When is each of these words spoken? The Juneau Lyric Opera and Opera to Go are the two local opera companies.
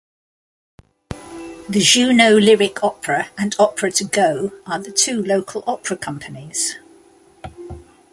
The 1.69 1.79
Juneau 1.79 2.35
Lyric 2.35 2.83
Opera 2.83 3.29
and 3.37 3.55
Opera 3.59 3.91
to 3.91 4.03
Go 4.03 4.49
are 4.65 4.79
the 4.79 4.91
two 4.91 5.21
local 5.23 5.63
opera 5.67 5.95
companies. 5.95 6.75